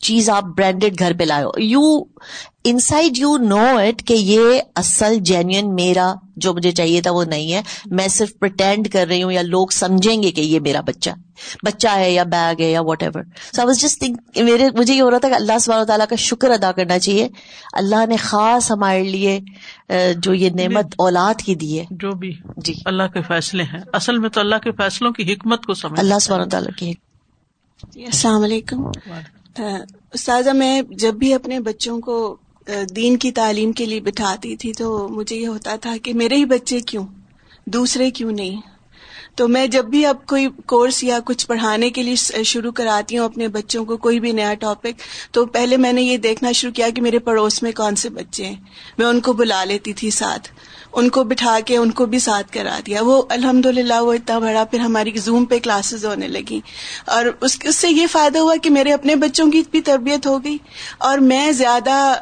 [0.00, 1.98] چیز آپ برانڈیڈ گھر پہ لائے you
[2.78, 7.52] inside you know it کہ یہ اصل جینئن میرا جو مجھے چاہیے تھا وہ نہیں
[7.52, 11.10] ہے۔ میں صرف پرٹینڈ کر رہی ہوں یا لوگ سمجھیں گے کہ یہ میرا بچہ
[11.66, 15.10] بچہ ہے یا بیگ ہے یا whatever so was just think میرے مجھے یہ ہو
[15.10, 17.28] رہا تھا کہ اللہ سب تعالیٰ کا شکر ادا کرنا چاہیے۔
[17.72, 19.40] اللہ نے خاص ہمارے لیے
[20.18, 24.18] جو یہ نعمت اولاد کی دی ہے۔ جو بھی جی۔ اللہ کے فیصلے ہیں۔ اصل
[24.18, 26.92] میں تو اللہ کے فیصلوں کی حکمت کو سمجھ اللہ سب تعالیٰ کی
[27.92, 28.76] جی، السلام علیکم۔
[30.14, 32.36] استاذہ، میں جب بھی اپنے بچوں کو
[32.96, 36.44] دین کی تعلیم کے لیے بٹھاتی تھی تو مجھے یہ ہوتا تھا کہ میرے ہی
[36.44, 37.06] بچے کیوں؟
[37.66, 38.60] دوسرے کیوں نہیں؟
[39.34, 43.24] تو میں جب بھی اب کوئی کورس یا کچھ پڑھانے کے لیے شروع کراتی ہوں
[43.24, 46.88] اپنے بچوں کو، کوئی بھی نیا ٹاپک تو پہلے میں نے یہ دیکھنا شروع کیا
[46.90, 48.56] کہ میرے پڑوس میں کون سے بچے ہیں؟
[48.98, 50.48] میں ان کو بلا لیتی تھی ساتھ۔
[50.98, 54.38] ان کو بٹھا کے ان کو بھی ساتھ کرا دیا۔ وہ الحمد للہ وہ اتنا
[54.38, 56.60] بڑا پھر ہماری زوم پہ کلاسز ہونے لگی
[57.06, 60.58] اور اس سے یہ فائدہ ہوا کہ میرے اپنے بچوں کی بھی تربیت ہو گئی۔
[60.98, 62.14] اور میں زیادہ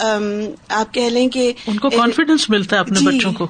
[0.68, 3.46] آپ کہہ لیں کہ ان کو کانفیڈینس ملتا ہے اپنے جی، بچوں کو۔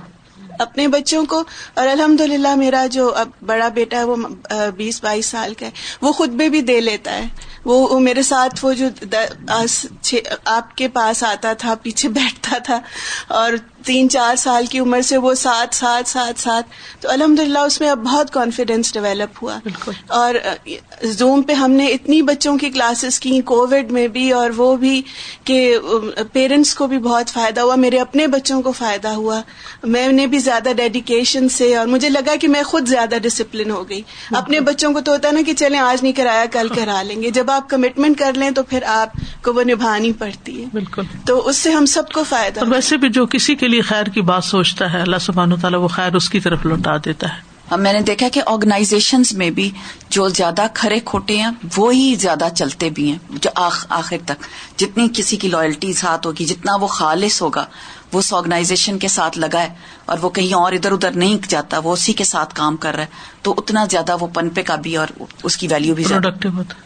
[0.59, 1.43] اپنے بچوں کو۔
[1.75, 4.17] اور الحمد للہ میرا جو اب بڑا بیٹا ہے وہ
[4.77, 7.27] بیس بائیس سال کا ہے وہ خطبے بھی دے لیتا ہے۔
[7.65, 8.87] وہ میرے ساتھ وہ جو
[10.45, 12.81] آپ کے پاس آتا تھا پیچھے بیٹھتا تھا
[13.29, 13.53] اور
[13.85, 16.67] تین چار سال کی عمر سے وہ ساتھ ساتھ ساتھ ساتھ
[17.01, 19.59] تو الحمد للہ اس میں اب بہت کانفیڈینس ڈیولپ ہوا۔
[20.07, 20.35] اور
[21.03, 25.03] زوم پہ ہم نے اتنی بچوں کی کلاسز کی کووڈ میں بھی اور وہ بھی
[25.45, 25.79] کہ
[26.33, 29.41] پیرنٹس کو بھی بہت فائدہ ہوا میرے اپنے بچوں کو فائدہ ہوا۔
[29.83, 33.89] میں نے بھی زیادہ ڈیڈیکیشن سے اور مجھے لگا کہ میں خود زیادہ ڈسپلن ہو
[33.89, 37.03] گئی۔ اپنے بچوں کو تو ہوتا ہے نا کہ چلیں آج نہیں کرایا کل کرا
[37.03, 39.09] لیں گے۔ جب آپ کمٹمنٹ کر لیں تو پھر آپ
[39.45, 42.97] کو وہ نبھانی پڑتی ہے۔ بالکل۔ تو اس سے ہم سب کو فائدہ اور ویسے
[42.97, 45.89] بھی جو کسی کے لیے خیر کی بات سوچتا ہے اللہ سبحانہ و تعالیٰ وہ
[45.89, 49.71] خیر اس کی طرف لوٹا دیتا ہے۔ اب میں نے دیکھا کہ آرگنائزیشن میں بھی
[50.09, 53.51] جو زیادہ کھڑے کھوٹے ہیں وہی زیادہ چلتے بھی ہیں جو
[53.89, 54.45] آخر تک۔
[54.79, 57.67] جتنی کسی کی لائلٹی ساتھ ہوگی جتنا وہ خالص ہوگا
[58.13, 61.79] وہ اس آرگنائزیشن کے ساتھ لگا ہے۔ اور وہ کہیں اور ادھر ادھر نہیں جاتا
[61.79, 63.09] وہ اسی کے ساتھ کام کر رہا ہے۔
[63.43, 65.07] تو اتنا زیادہ وہ پن پہ کا بھی اور
[65.43, 66.86] اس کی ویلو بھی ہوتا